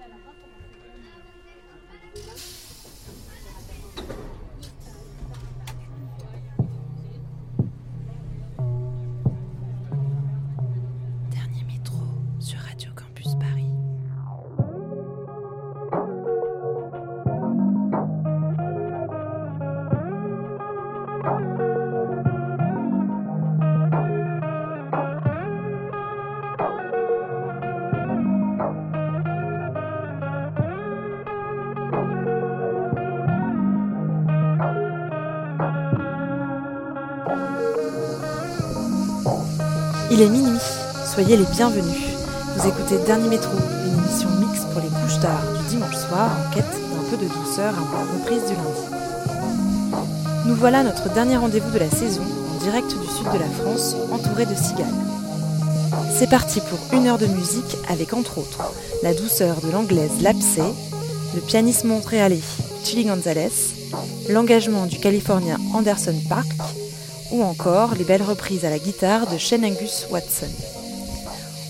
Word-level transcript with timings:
Gracias. 0.00 0.69
Il 40.20 40.26
est 40.26 40.28
minuit, 40.28 40.60
soyez 41.10 41.34
les 41.38 41.46
bienvenus. 41.46 41.96
Vous 42.54 42.68
écoutez 42.68 42.98
Dernier 43.06 43.30
Métro, 43.30 43.56
une 43.56 44.04
émission 44.04 44.28
mixte 44.38 44.68
pour 44.70 44.82
les 44.82 44.88
couches 44.88 45.18
d'art 45.18 45.40
du 45.56 45.70
dimanche 45.70 45.96
soir 45.96 46.28
en 46.28 46.54
quête 46.54 46.66
d'un 46.66 47.10
peu 47.10 47.16
de 47.16 47.26
douceur 47.26 47.72
avant 47.72 48.04
la 48.04 48.12
reprise 48.12 48.42
du 48.46 48.54
lundi. 48.54 50.04
Nous 50.44 50.54
voilà 50.56 50.82
notre 50.82 51.08
dernier 51.14 51.38
rendez-vous 51.38 51.70
de 51.70 51.78
la 51.78 51.88
saison, 51.88 52.20
en 52.54 52.62
direct 52.62 52.88
du 52.88 53.06
sud 53.06 53.32
de 53.32 53.38
la 53.38 53.48
France, 53.48 53.96
entouré 54.12 54.44
de 54.44 54.54
cigales. 54.54 54.92
C'est 56.14 56.28
parti 56.28 56.60
pour 56.60 56.78
une 56.92 57.06
heure 57.06 57.16
de 57.16 57.24
musique 57.24 57.78
avec 57.88 58.12
entre 58.12 58.36
autres 58.36 58.74
la 59.02 59.14
douceur 59.14 59.62
de 59.62 59.70
l'anglaise 59.70 60.20
Lapsé, 60.20 60.60
le 61.34 61.40
pianiste 61.40 61.84
montréalais 61.84 62.42
Chili 62.84 63.06
Gonzalez, 63.06 63.72
l'engagement 64.28 64.84
du 64.84 64.98
californien 64.98 65.56
Anderson 65.72 66.20
Park 66.28 66.48
ou 67.40 67.44
encore 67.44 67.94
les 67.94 68.04
belles 68.04 68.22
reprises 68.22 68.64
à 68.66 68.70
la 68.70 68.78
guitare 68.78 69.26
de 69.26 69.38
Shane 69.38 69.64
Angus 69.64 70.06
Watson. 70.10 70.50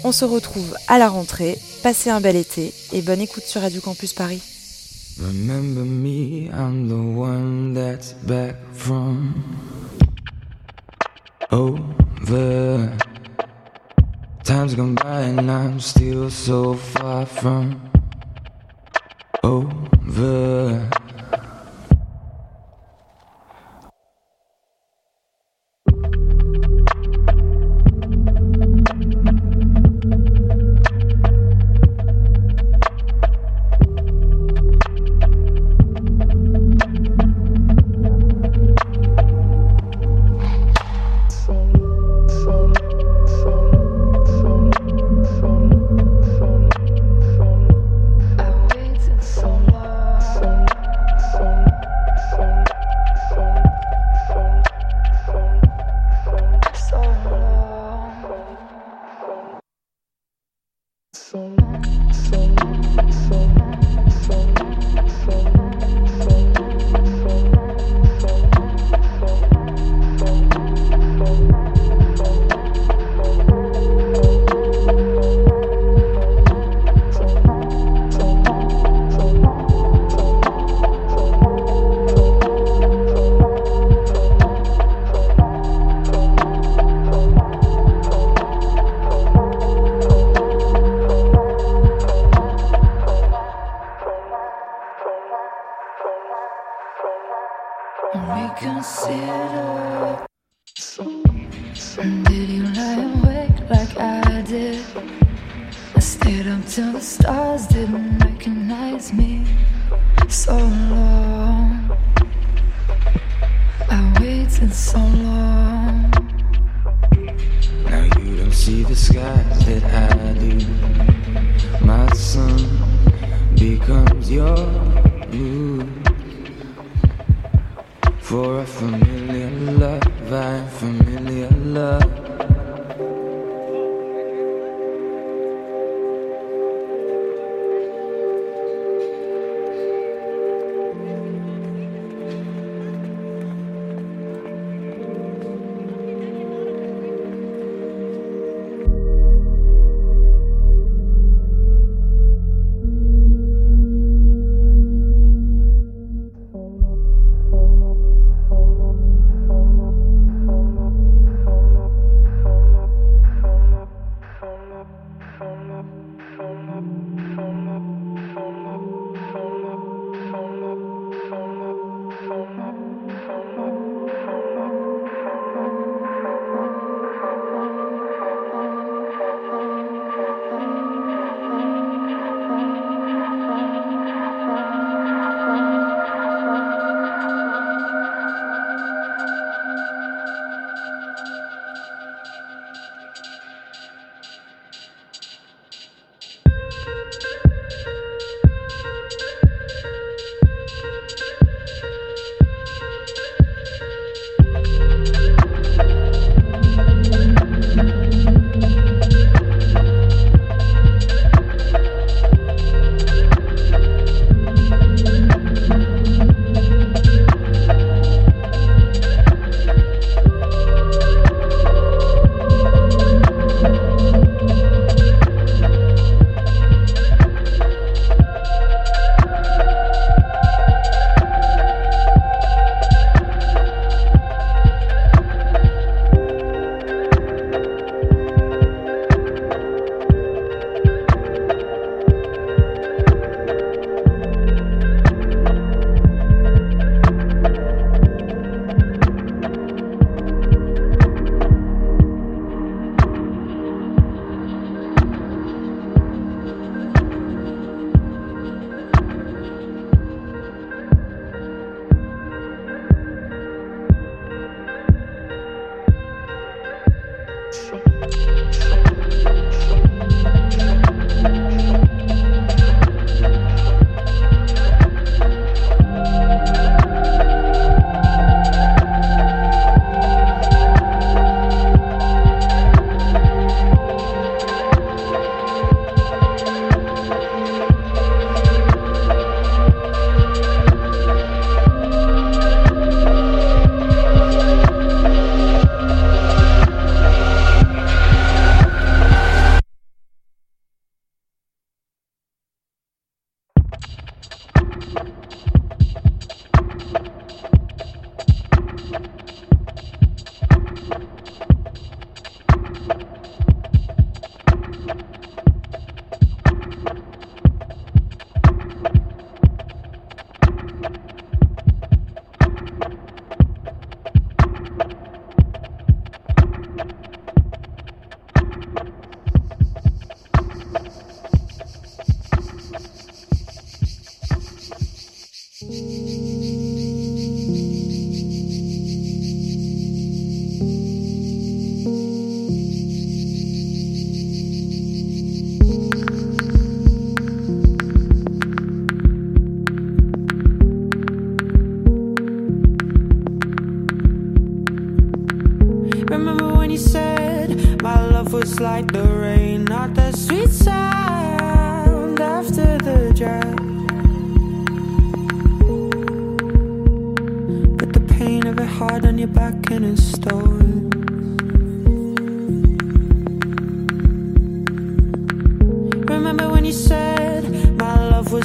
On 0.03 0.11
se 0.11 0.25
retrouve 0.25 0.75
à 0.89 0.99
la 0.99 1.09
rentrée, 1.09 1.59
passez 1.83 2.11
un 2.11 2.21
bel 2.21 2.37
été 2.37 2.75
et 2.93 3.03
bonne 3.03 3.21
écoute 3.21 3.45
sur 3.45 3.61
Radio 3.61 3.81
Campus 3.81 4.13
Paris. 4.13 4.43
Time's 14.43 14.75
gone 14.75 14.97
by 14.97 15.23
and 15.23 15.49
I'm 15.49 15.79
still 15.79 16.29
so 16.29 16.75
far 16.75 17.25
from. 17.25 17.81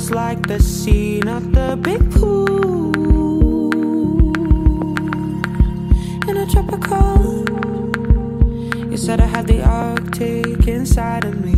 just 0.06 0.14
like 0.14 0.46
the 0.46 0.60
scene 0.60 1.28
at 1.28 1.42
the 1.52 1.76
big 1.82 2.00
pool 2.12 2.94
in 6.30 6.38
a 6.38 6.46
tropical. 6.46 7.44
You 8.92 8.98
said 8.98 9.20
I 9.20 9.26
had 9.26 9.48
the 9.48 9.64
Arctic 9.64 10.68
inside 10.68 11.26
of 11.26 11.44
me. 11.44 11.56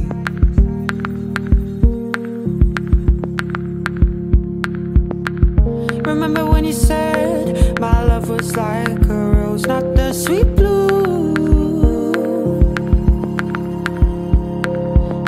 Remember 6.10 6.46
when 6.46 6.64
you 6.64 6.72
said 6.72 7.78
my 7.82 8.02
love 8.06 8.30
was 8.30 8.56
like 8.56 9.06
a 9.10 9.22
rose, 9.36 9.66
not 9.66 9.84
the 9.94 10.14
sweet 10.14 10.56
blue. 10.56 11.34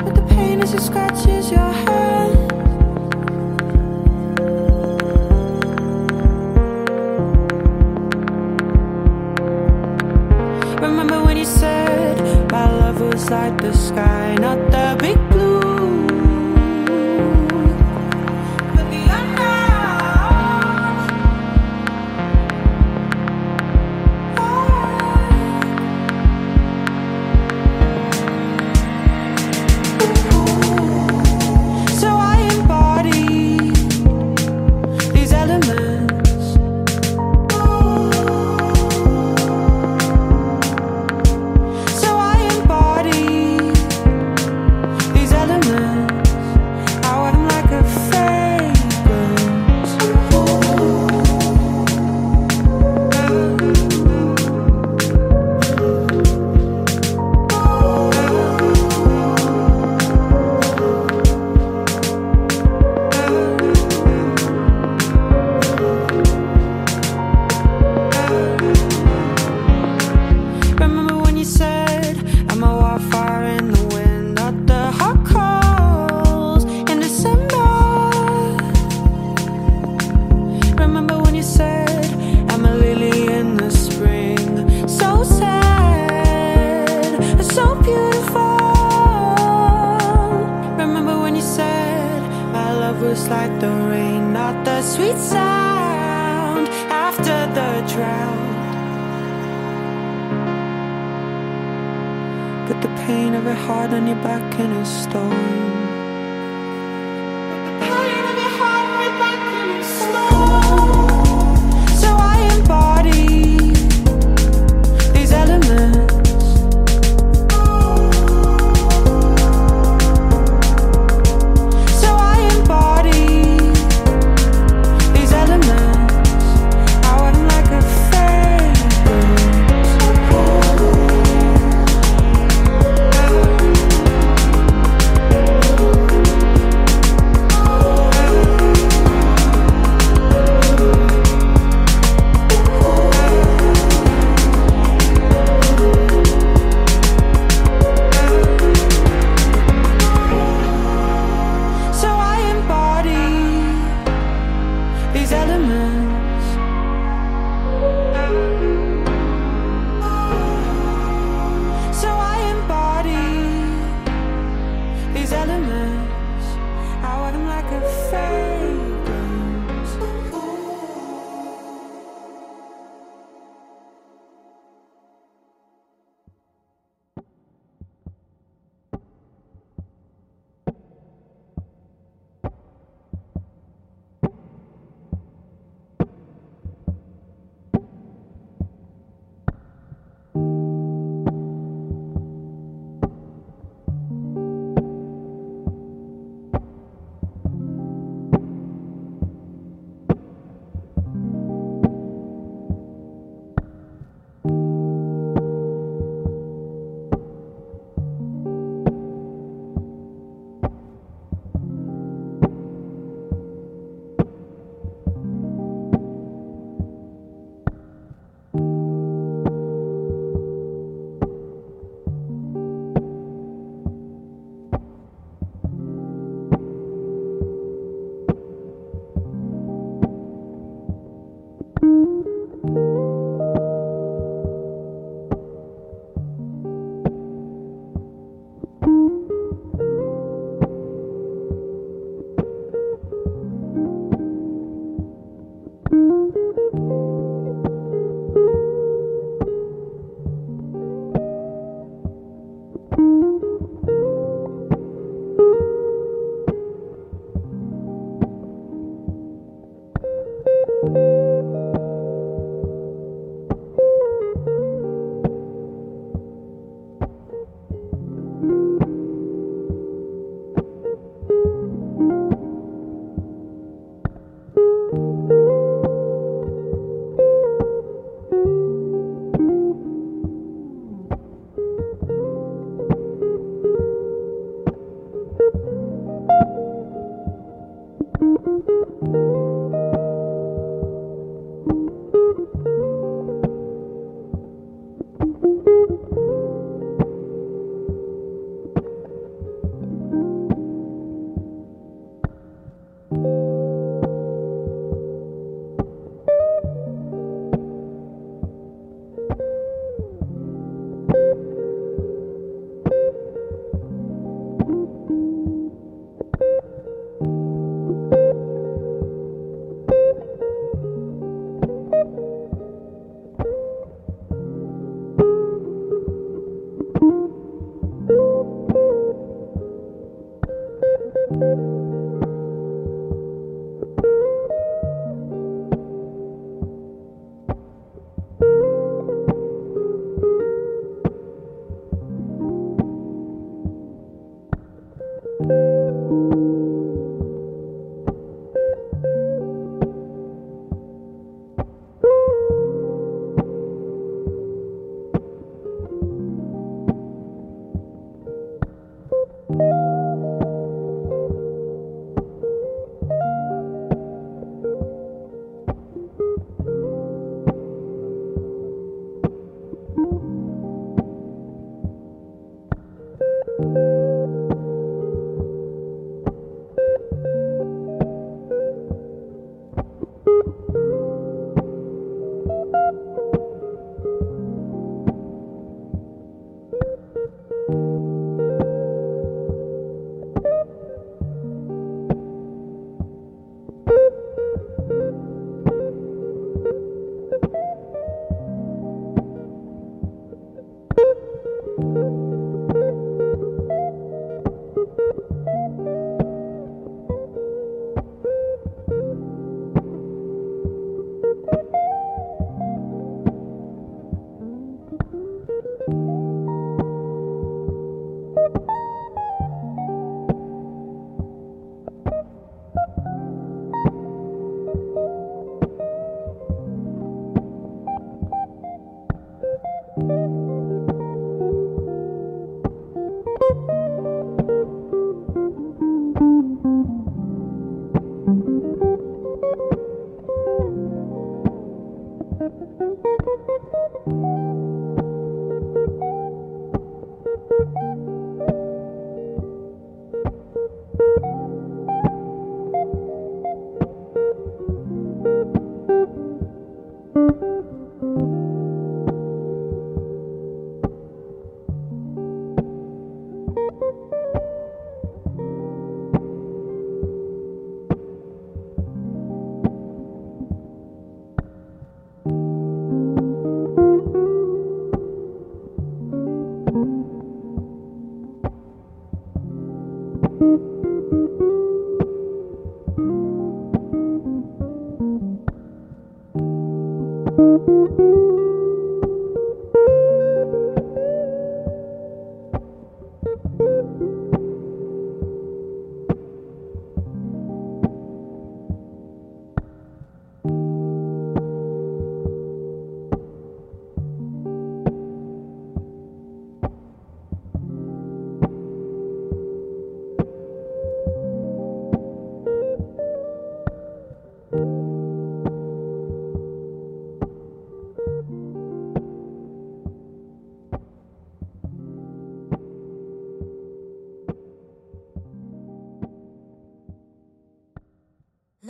But 0.04 0.14
the 0.14 0.24
pain 0.30 0.62
as 0.62 0.72
it 0.72 0.80
scratches 0.80 1.50
your 1.50 1.70
heart. 1.84 2.19
the 13.60 13.72
sky, 13.74 14.34
not 14.36 14.69
back 104.14 104.58
in 104.58 104.72
a 104.72 104.84
store. 104.84 105.29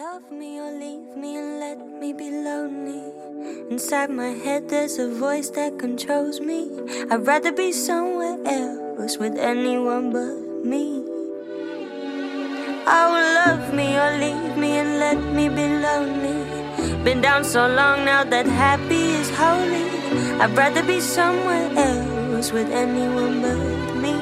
Love 0.00 0.32
me 0.32 0.58
or 0.58 0.70
leave 0.70 1.14
me 1.14 1.36
and 1.36 1.60
let 1.60 1.78
me 2.00 2.14
be 2.14 2.30
lonely. 2.30 3.02
Inside 3.70 4.08
my 4.08 4.28
head, 4.28 4.66
there's 4.70 4.98
a 4.98 5.10
voice 5.10 5.50
that 5.50 5.78
controls 5.78 6.40
me. 6.40 6.70
I'd 7.10 7.26
rather 7.26 7.52
be 7.52 7.70
somewhere 7.70 8.38
else 8.46 9.18
with 9.18 9.36
anyone 9.36 10.10
but 10.10 10.64
me. 10.64 11.04
Oh, 12.86 13.10
love 13.44 13.74
me 13.74 13.98
or 13.98 14.16
leave 14.16 14.56
me 14.56 14.78
and 14.78 14.98
let 15.00 15.18
me 15.36 15.50
be 15.50 15.68
lonely. 15.68 17.04
Been 17.04 17.20
down 17.20 17.44
so 17.44 17.68
long 17.68 18.06
now 18.06 18.24
that 18.24 18.46
happy 18.46 19.04
is 19.20 19.28
holy. 19.36 19.84
I'd 20.40 20.56
rather 20.56 20.82
be 20.82 21.00
somewhere 21.00 21.68
else 21.76 22.52
with 22.52 22.70
anyone 22.70 23.42
but 23.42 23.96
me. 23.96 24.19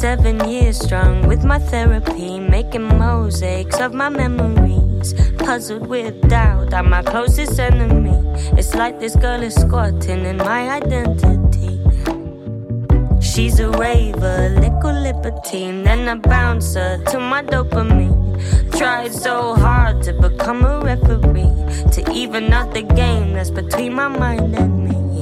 Seven 0.00 0.48
years 0.48 0.78
strong 0.78 1.28
with 1.28 1.44
my 1.44 1.58
therapy, 1.58 2.40
making 2.40 2.84
mosaics 2.98 3.78
of 3.80 3.92
my 3.92 4.08
memories. 4.08 5.12
Puzzled 5.36 5.88
with 5.88 6.26
doubt, 6.26 6.72
I'm 6.72 6.88
my 6.88 7.02
closest 7.02 7.60
enemy. 7.60 8.16
It's 8.56 8.74
like 8.74 8.98
this 8.98 9.14
girl 9.14 9.42
is 9.42 9.54
squatting 9.54 10.24
in 10.24 10.38
my 10.38 10.70
identity. 10.70 11.82
She's 13.20 13.60
a 13.60 13.68
raver, 13.68 14.48
little 14.58 15.02
libertine, 15.02 15.82
then 15.82 16.08
a 16.08 16.16
bouncer 16.16 17.04
to 17.08 17.20
my 17.20 17.42
dopamine. 17.42 18.40
Tried 18.78 19.12
so 19.12 19.54
hard 19.54 20.02
to 20.04 20.14
become 20.14 20.64
a 20.64 20.80
referee, 20.80 21.52
to 21.92 22.10
even 22.10 22.50
out 22.54 22.72
the 22.72 22.84
game 22.84 23.34
that's 23.34 23.50
between 23.50 23.92
my 23.92 24.08
mind 24.08 24.54
and 24.54 24.88
me. 24.88 25.20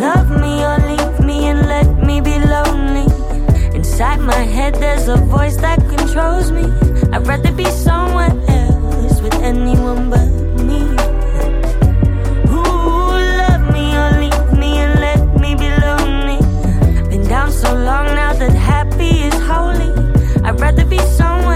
Love 0.00 0.30
me 0.40 0.64
or 0.64 0.78
leave 0.78 1.20
me 1.20 1.44
and 1.48 1.68
let 1.68 2.02
me 2.02 2.22
be 2.22 2.38
lonely. 2.38 3.21
Inside 3.92 4.20
my 4.20 4.44
head, 4.56 4.76
there's 4.76 5.06
a 5.06 5.18
voice 5.18 5.58
that 5.58 5.78
controls 5.80 6.50
me. 6.50 6.64
I'd 7.12 7.26
rather 7.26 7.52
be 7.52 7.66
someone 7.66 8.40
else 8.48 9.20
with 9.20 9.34
anyone 9.34 10.08
but 10.08 10.28
me. 10.64 10.80
Ooh, 12.48 13.12
love 13.42 13.70
me 13.70 13.94
or 13.94 14.10
leave 14.18 14.58
me 14.58 14.78
and 14.78 14.98
let 14.98 15.38
me 15.38 15.54
be 15.54 15.68
lonely. 15.68 16.40
Been 17.10 17.28
down 17.28 17.52
so 17.52 17.74
long 17.74 18.06
now 18.06 18.32
that 18.32 18.54
happy 18.54 19.24
is 19.28 19.34
holy. 19.42 19.92
I'd 20.42 20.58
rather 20.58 20.86
be 20.86 20.98
somewhere 20.98 21.51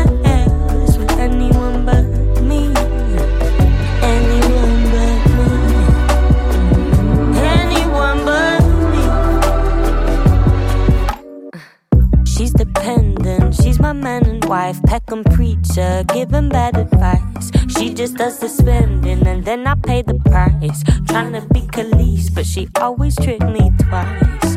wife. 14.46 14.80
Peckham 14.84 15.24
preacher, 15.24 16.04
giving 16.14 16.48
bad 16.48 16.76
advice. 16.76 17.50
She 17.76 17.92
just 17.92 18.16
does 18.16 18.38
the 18.38 18.48
spending 18.48 19.26
and 19.26 19.44
then 19.44 19.66
I 19.66 19.74
pay 19.74 20.02
the 20.02 20.14
price. 20.30 20.82
Trying 21.08 21.32
to 21.32 21.42
be 21.52 21.60
Khalees, 21.60 22.34
but 22.34 22.46
she 22.46 22.68
always 22.80 23.14
tricked 23.16 23.44
me 23.44 23.70
twice. 23.78 24.56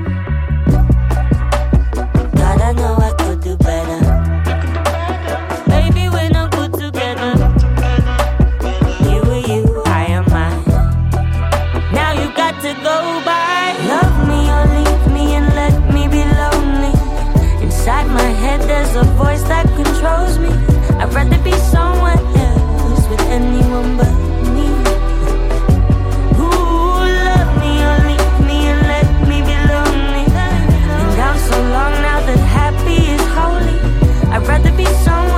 God, 2.39 2.61
I 2.61 2.73
know 2.73 2.98
my 18.29 18.35
head, 18.35 18.61
there's 18.61 18.95
a 18.95 19.03
voice 19.23 19.41
that 19.43 19.65
controls 19.75 20.37
me. 20.37 20.51
I'd 21.01 21.11
rather 21.15 21.41
be 21.43 21.53
someone 21.73 22.19
else 22.47 23.03
with 23.09 23.21
anyone 23.37 23.97
but 23.97 24.13
me. 24.55 24.67
Who 26.37 26.49
love 27.27 27.51
me 27.61 27.71
or 27.89 27.97
leave 28.09 28.35
me 28.49 28.57
and 28.71 28.81
let 28.93 29.07
me 29.29 29.37
be 29.49 29.55
lonely? 29.73 30.25
And 31.01 31.21
I'm 31.27 31.39
so 31.49 31.57
long 31.75 31.93
now 32.07 32.19
that 32.27 32.41
happy 32.59 32.99
is 33.15 33.25
holy. 33.37 33.77
I'd 34.31 34.47
rather 34.47 34.71
be 34.77 34.85
someone. 35.05 35.28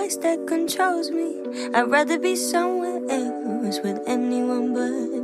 Voice 0.00 0.16
that 0.16 0.46
controls 0.46 1.10
me. 1.10 1.28
I'd 1.74 1.90
rather 1.90 2.18
be 2.18 2.34
somewhere 2.34 3.00
else 3.10 3.80
with 3.84 4.00
anyone 4.06 4.72
but 4.72 5.19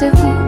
c'est 0.00 0.08
vous. 0.16 0.39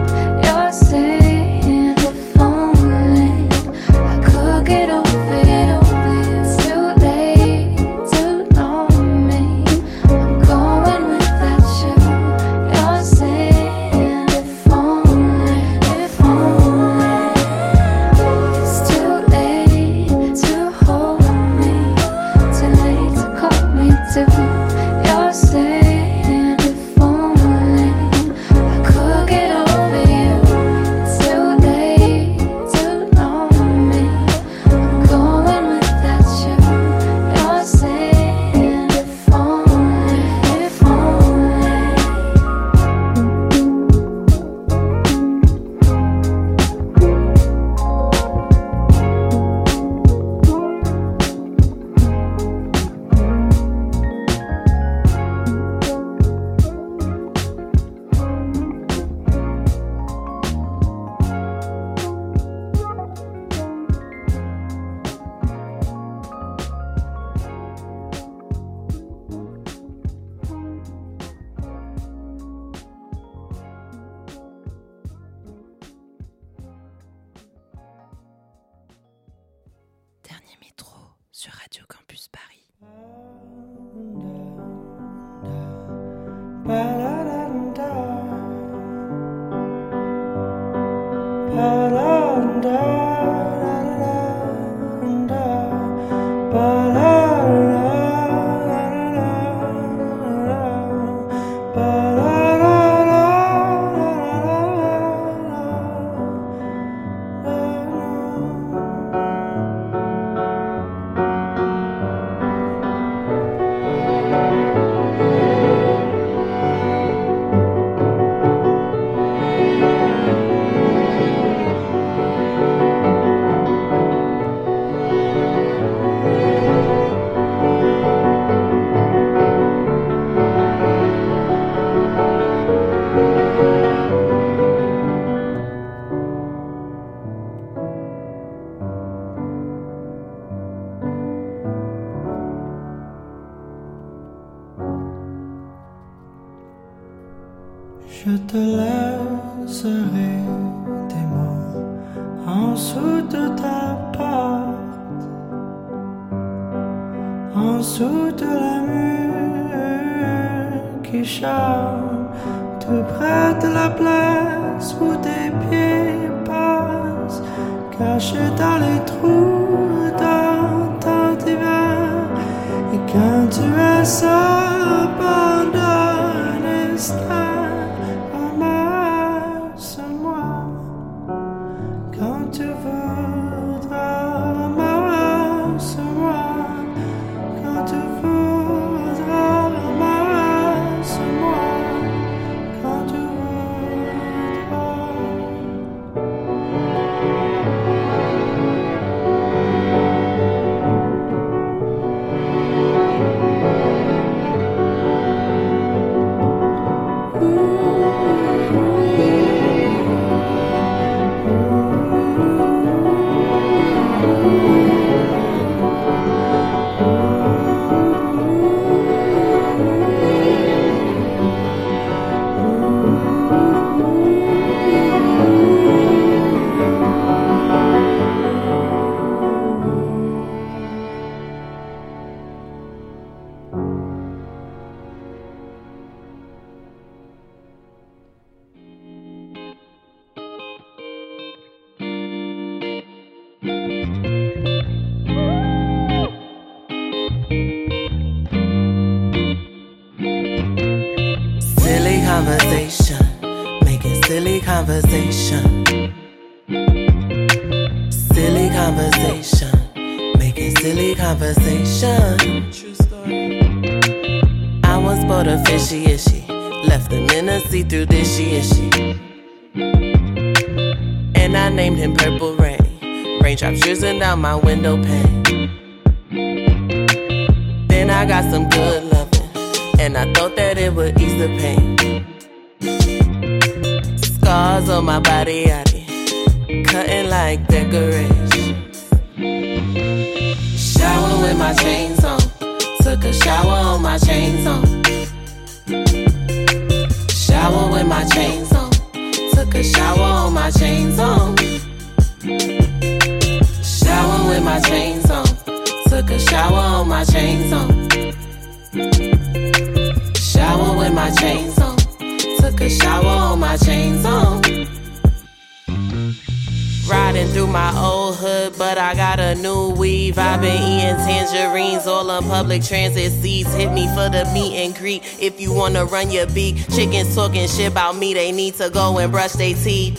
Run 326.13 326.29
your 326.29 326.45
beat, 326.45 326.77
chickens 326.95 327.33
talking 327.35 327.67
shit 327.67 327.91
about 327.91 328.15
me, 328.15 328.35
they 328.35 328.51
need 328.51 328.75
to 328.75 328.87
go 328.91 329.17
and 329.17 329.31
brush 329.31 329.53
their 329.53 329.73
teeth. 329.73 330.15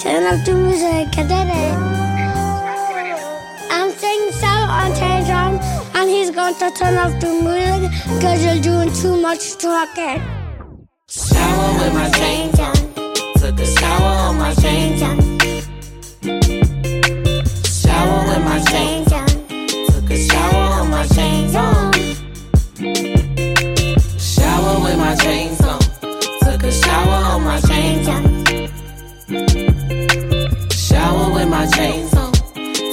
Turn 0.00 0.24
up 0.24 0.44
the 0.46 0.54
music, 0.54 1.08
I 1.18 1.22
did 1.32 1.48
it. 1.62 1.74
I'm 3.70 3.90
singing 3.90 4.32
Sal 4.32 4.70
on 4.70 4.94
Tantrum, 4.94 5.60
and 5.94 6.08
he's 6.08 6.30
going 6.30 6.54
to 6.54 6.70
turn 6.70 6.96
off 6.96 7.20
the 7.20 7.28
music 7.28 7.90
because 8.14 8.42
you're 8.42 8.62
doing 8.62 8.90
too 8.94 9.20
much 9.20 9.58
talking. 9.58 10.22
Shower 11.06 11.78
with 11.78 11.92
my 11.92 12.10
chains 12.10 12.58
on, 12.58 12.74
took 13.36 13.60
a 13.60 13.66
shower 13.66 14.28
on 14.28 14.38
my 14.38 14.54
chains 14.54 15.02
on. 15.02 15.23
My 25.14 25.22
chains 25.22 25.60
on. 25.60 25.80
Took 26.42 26.64
a 26.64 26.72
shower 26.72 27.24
on 27.32 27.44
my 27.44 27.60
chains 27.60 28.08
on. 28.08 28.24
Shower 30.70 31.32
with 31.34 31.48
my 31.48 31.66
chains 31.66 32.14
on. 32.14 32.32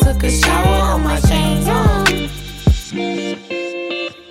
Took 0.02 0.24
a 0.24 0.30
shower 0.30 0.82
on 0.92 1.04
my 1.04 1.20
chains 1.22 1.68
on. 1.68 2.06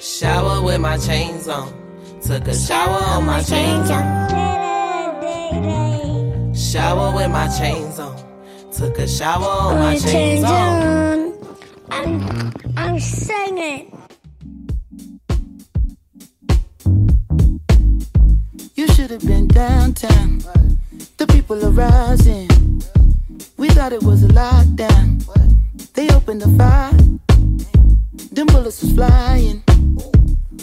Shower 0.00 0.62
with 0.62 0.80
my 0.80 0.96
chains 0.98 1.48
on. 1.48 1.72
Took 2.22 2.46
a 2.46 2.54
shower 2.54 3.02
on 3.14 3.26
my 3.26 3.42
chains 3.42 3.90
on. 3.90 4.30
Shower 6.54 7.16
with 7.16 7.30
my 7.30 7.48
chains 7.58 7.98
on. 7.98 8.16
Took 8.72 8.98
a 8.98 9.08
shower 9.08 9.44
on 9.44 9.78
my 9.78 9.98
chains 9.98 10.44
on. 10.44 11.34
I'm, 11.90 12.52
I'm 12.76 13.00
singing. 13.00 13.90
You 18.80 18.86
should 18.86 19.10
have 19.10 19.26
been 19.26 19.46
downtown. 19.46 20.38
The 21.18 21.26
people 21.26 21.62
are 21.62 21.70
rising. 21.70 22.48
We 23.58 23.68
thought 23.68 23.92
it 23.92 24.02
was 24.02 24.24
a 24.24 24.28
lockdown. 24.28 25.22
They 25.92 26.08
opened 26.08 26.40
the 26.40 26.48
fire. 26.56 26.96
Them 28.32 28.46
bullets 28.46 28.80
was 28.80 28.92
flying. 28.94 29.62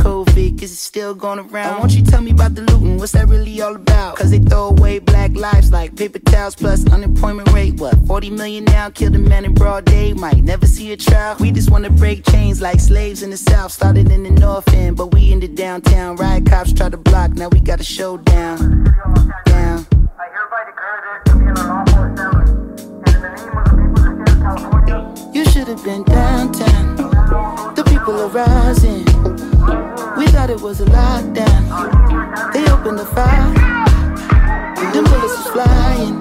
COVID, 0.00 0.62
is 0.62 0.72
it 0.72 0.76
still 0.76 1.14
going 1.14 1.38
around? 1.38 1.78
Won't 1.78 1.92
you 1.92 2.02
tell 2.02 2.22
me 2.22 2.30
about 2.30 2.54
the 2.54 2.62
looting? 2.62 2.96
What's 2.96 3.12
that 3.12 3.28
really 3.28 3.60
all 3.60 3.76
about? 3.76 4.16
Cause 4.16 4.30
they 4.30 4.38
throw 4.38 4.68
away 4.68 4.98
black 4.98 5.32
lives 5.34 5.70
like 5.70 5.94
paper 5.94 6.18
towels 6.18 6.54
plus 6.54 6.90
unemployment 6.90 7.52
rate. 7.52 7.74
What, 7.78 7.94
40 8.06 8.30
million 8.30 8.64
now? 8.64 8.88
Killed 8.88 9.14
a 9.14 9.18
man 9.18 9.44
in 9.44 9.52
broad 9.52 9.84
day, 9.84 10.14
might 10.14 10.42
never 10.42 10.66
see 10.66 10.92
a 10.92 10.96
trial. 10.96 11.36
We 11.38 11.52
just 11.52 11.70
wanna 11.70 11.90
break 11.90 12.24
chains 12.24 12.62
like 12.62 12.80
slaves 12.80 13.22
in 13.22 13.30
the 13.30 13.36
south. 13.36 13.72
Started 13.72 14.10
in 14.10 14.22
the 14.22 14.30
north 14.30 14.72
end, 14.72 14.96
but 14.96 15.12
we 15.12 15.32
in 15.32 15.40
the 15.40 15.48
downtown. 15.48 16.16
Riot 16.16 16.46
cops 16.46 16.72
try 16.72 16.88
to 16.88 16.96
block, 16.96 17.32
now 17.32 17.48
we 17.48 17.60
got 17.60 17.80
a 17.80 17.84
showdown. 17.84 18.94
Thought 30.50 30.58
it 30.58 30.62
was 30.62 30.80
a 30.80 30.84
lockdown. 30.86 32.52
They 32.52 32.70
opened 32.70 32.98
the 32.98 33.06
fire. 33.06 33.54
and 34.78 34.94
Them 34.94 35.04
bullets 35.04 35.36
was 35.36 35.46
flying. 35.48 36.19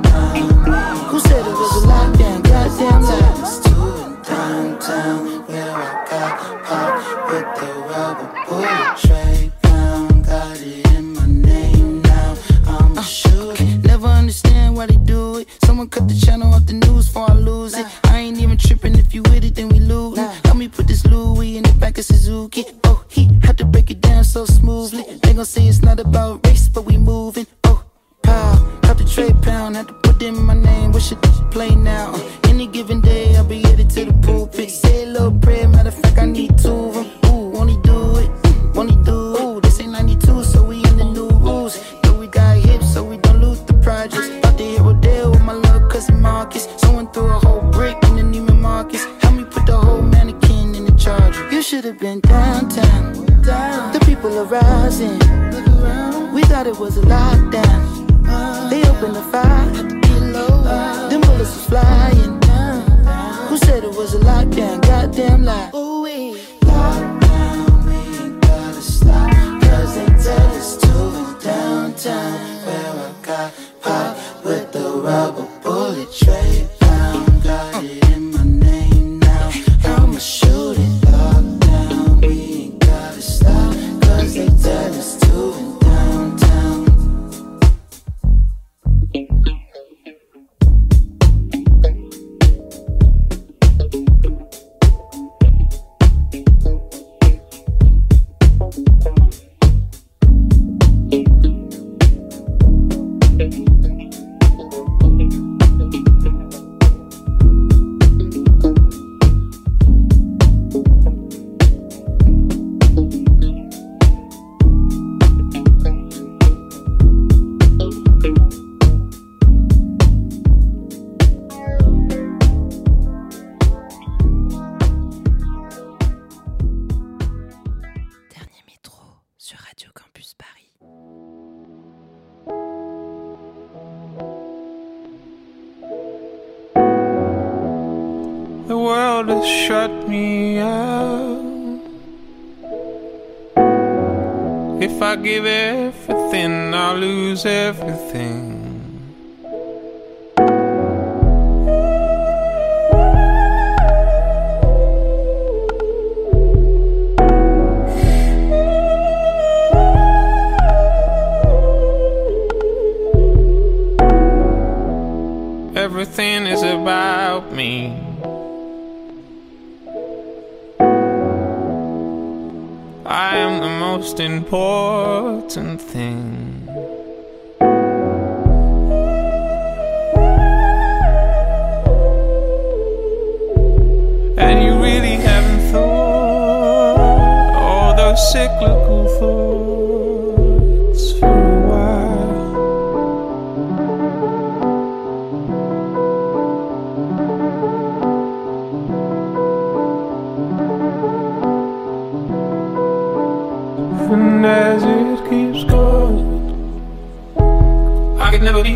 I 208.29 208.33
can 208.33 208.43
never 208.43 208.61
be 208.61 208.75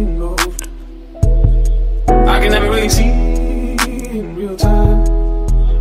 involved. 0.00 0.66
I 2.08 2.40
can 2.40 2.52
never 2.52 2.70
really 2.70 2.88
see 2.88 3.10
in 3.10 4.34
real 4.34 4.56
time. 4.56 5.02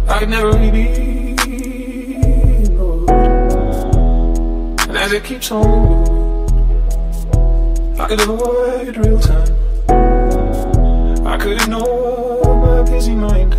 I 0.09 0.19
can 0.19 0.29
never 0.29 0.47
really 0.47 0.71
be 0.71 1.37
involved. 2.65 3.09
And 4.89 4.97
as 4.97 5.13
it 5.13 5.23
keeps 5.23 5.51
on 5.53 5.63
going, 5.63 6.51
I 7.97 8.07
could 8.09 8.19
avoid 8.19 8.97
real 8.97 9.21
time. 9.21 9.55
I 11.25 11.37
could 11.37 11.61
ignore 11.61 12.57
my 12.57 12.81
busy 12.91 13.15
mind. 13.15 13.55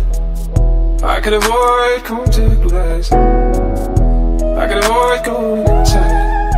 I 1.03 1.19
could 1.19 1.33
avoid 1.33 2.03
contact 2.03 2.65
with. 2.65 3.11
I 3.11 4.67
could 4.67 4.77
avoid 4.77 5.25
going 5.25 5.67
inside. 5.67 6.53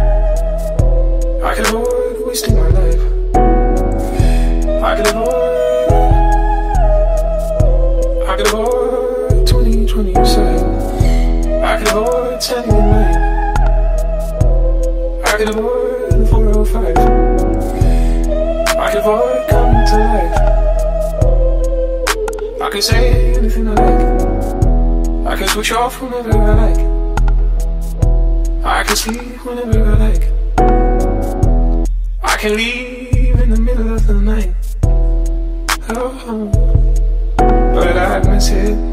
I 1.41 1.55
could 1.55 1.67
avoid 1.67 1.94
wasting 2.35 2.55
my 2.55 2.67
life. 2.67 3.01
I 4.83 4.95
could 4.97 5.07
avoid. 5.07 5.89
I 8.27 8.35
could 8.35 8.47
avoid 8.47 9.47
2027. 9.47 11.63
I 11.63 11.77
could 11.77 11.87
avoid 11.87 12.43
standing 12.43 12.75
in 12.75 12.89
line. 12.91 13.15
I 15.23 15.37
could 15.37 15.47
avoid 15.47 16.11
the 16.11 16.25
405. 16.25 16.97
I 18.79 18.91
could 18.91 18.99
avoid 18.99 19.47
coming 19.47 19.85
to 19.87 19.97
life. 20.11 20.35
I 22.61 22.69
could 22.69 22.83
say 22.83 23.33
anything 23.35 23.69
I 23.69 23.73
like. 23.75 24.01
I 25.31 25.37
can 25.37 25.47
switch 25.47 25.71
off 25.71 26.01
whenever 26.01 26.37
I 26.37 26.53
like. 26.65 26.79
I 28.65 28.83
can 28.83 28.95
sleep 28.97 29.45
whenever 29.45 29.85
I 29.85 29.95
like. 30.09 30.34
Can 32.45 32.57
leave 32.57 33.39
in 33.39 33.49
the 33.49 33.59
middle 33.59 33.91
of 33.91 34.05
the 34.05 34.13
night. 34.13 34.53
Oh, 35.89 36.51
but 37.39 37.97
I 37.97 38.19
miss 38.29 38.49
it. 38.49 38.84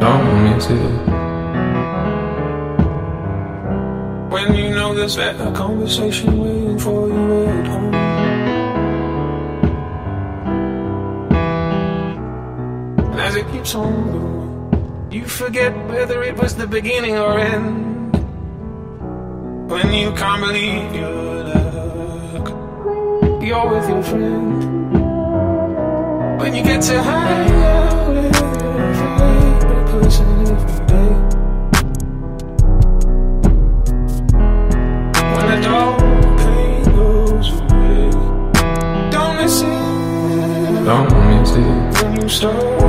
Don't 0.00 0.44
miss 0.44 0.66
it. 0.70 1.20
When 4.32 4.54
you 4.54 4.70
know 4.70 4.94
there's 4.94 5.16
that 5.16 5.36
conversation 5.54 6.38
waiting 6.38 6.78
for 6.78 7.08
you 7.08 7.46
at 7.46 7.66
home. 7.66 7.94
And 13.12 13.20
as 13.20 13.36
it 13.36 13.46
keeps 13.52 13.74
on 13.74 13.92
going, 14.12 15.12
you 15.12 15.26
forget 15.26 15.72
whether 15.88 16.22
it 16.22 16.36
was 16.36 16.54
the 16.56 16.66
beginning 16.66 17.18
or 17.18 17.38
end. 17.38 18.16
When 19.70 19.92
you 19.92 20.12
can't 20.12 20.40
believe 20.40 20.94
your 20.94 21.44
luck, 21.52 22.48
you're 23.42 23.68
with 23.68 23.88
your 23.88 24.02
friend. 24.02 24.50
When 26.40 26.54
you 26.54 26.62
get 26.64 26.80
to 26.82 27.02
hang 27.02 27.99
it. 42.32 42.79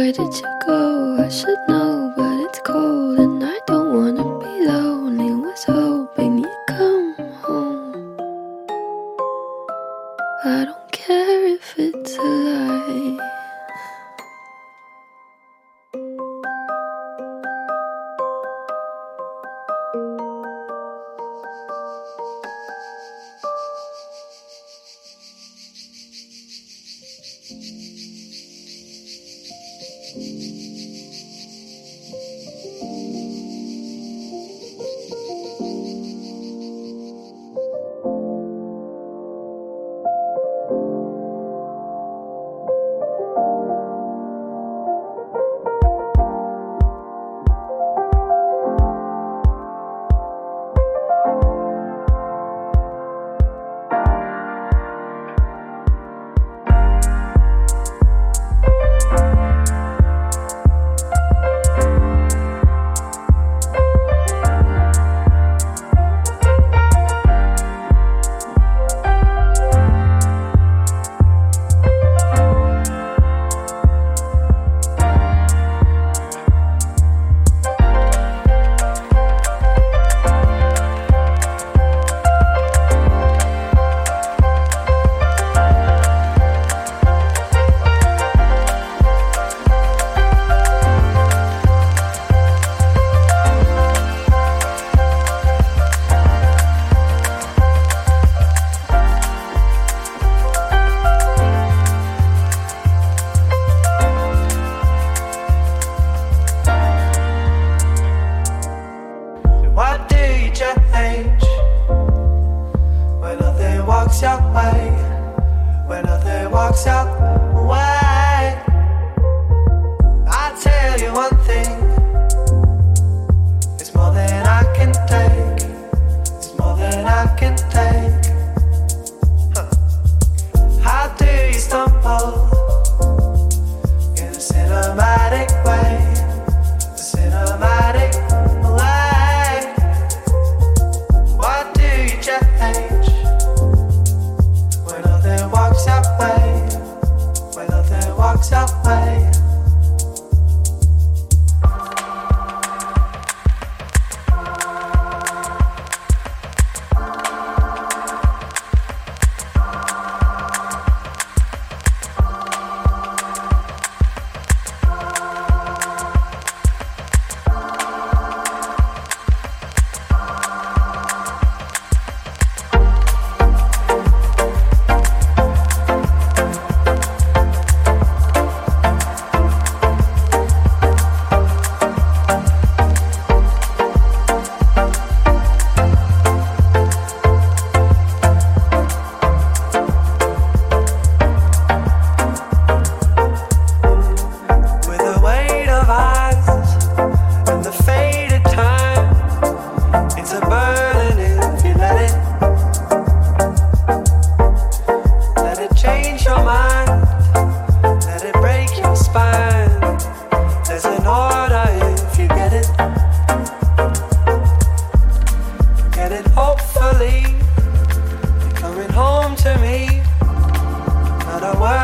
Where 0.00 0.12
did 0.12 0.32
you 0.34 0.58
go? 0.66 1.18
I 1.22 1.28
should 1.28 1.58
know. 1.68 1.89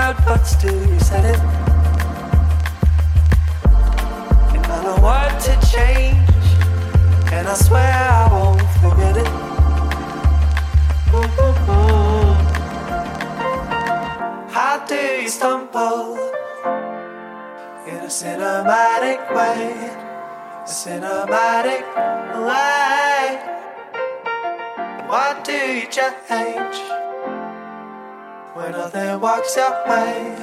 out, 0.06 0.24
but 0.24 0.42
still 0.44 0.80
you 0.92 1.00
said 1.00 1.24
it. 1.34 1.40
And 4.54 4.66
I 4.74 4.78
don't 4.86 5.02
to 5.46 5.54
change, 5.74 6.44
and 7.32 7.48
I 7.48 7.54
swear 7.54 7.92
I 8.20 8.28
won't 8.34 8.70
forget 8.82 9.16
it. 9.22 9.30
How 14.56 14.74
do 14.86 15.00
you 15.22 15.28
stumble 15.28 16.16
in 17.90 17.98
a 18.08 18.12
cinematic 18.20 19.20
way? 19.36 19.64
A 20.66 20.70
cinematic 20.82 21.84
way. 22.46 23.24
What 25.10 25.44
do 25.44 25.58
you 25.78 25.86
change? 25.96 27.05
When 28.56 28.72
nothing 28.72 29.20
walks 29.20 29.54
away, 29.58 30.34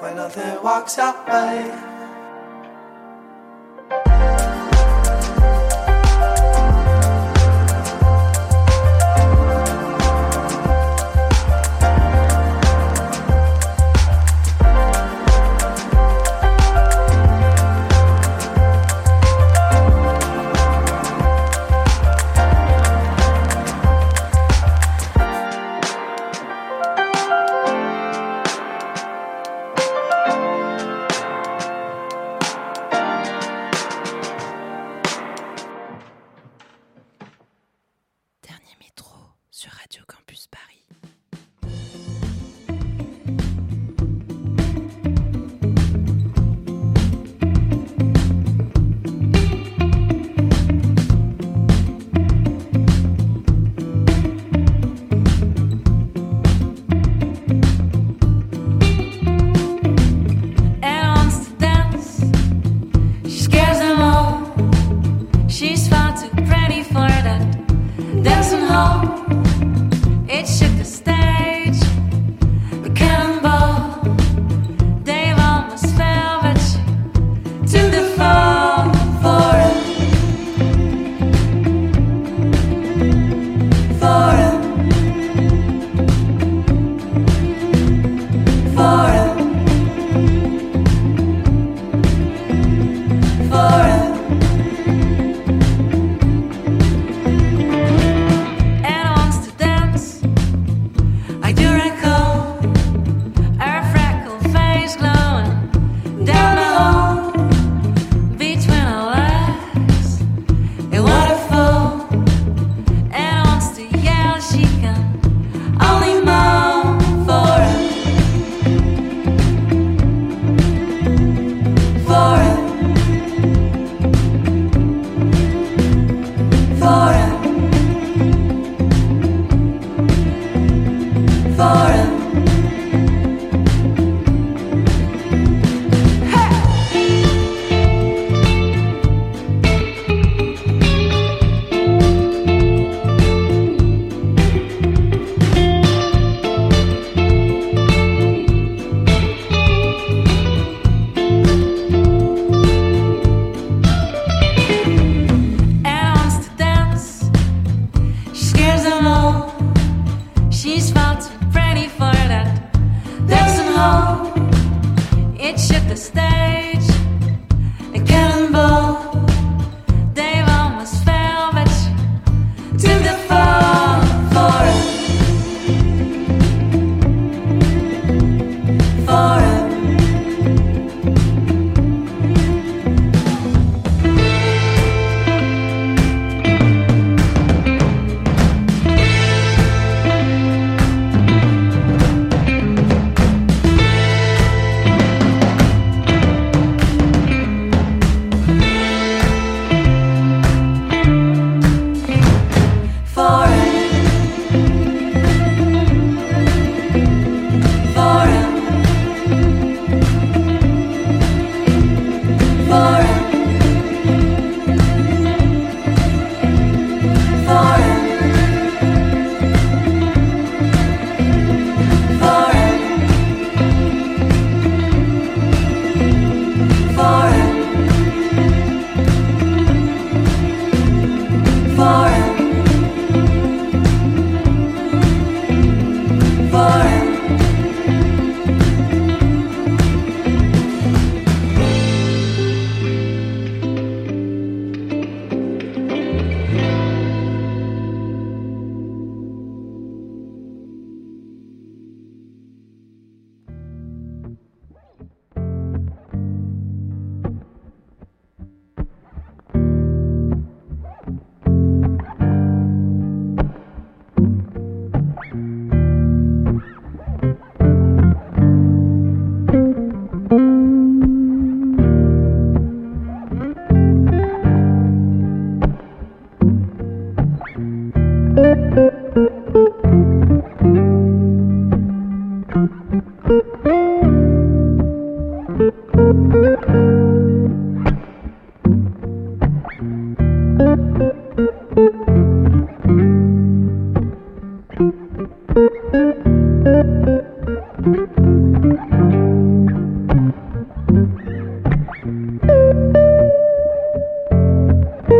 when 0.00 0.16
nothing 0.16 0.62
walks 0.62 0.98
away. 0.98 1.91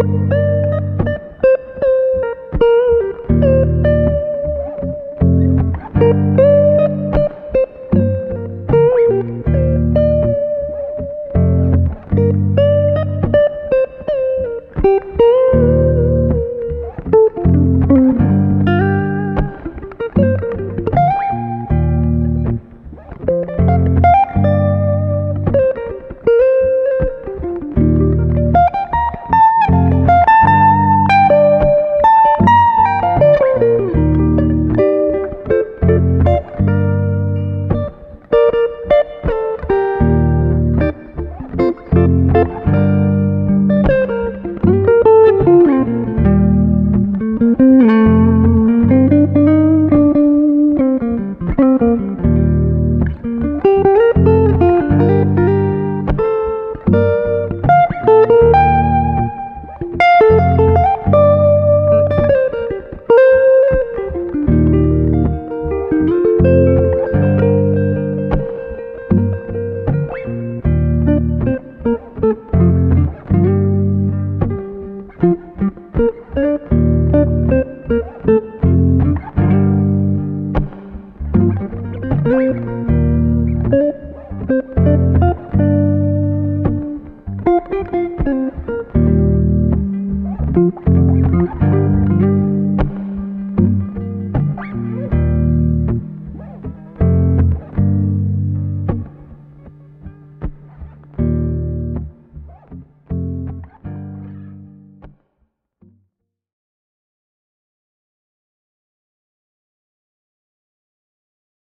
You. 0.05 0.42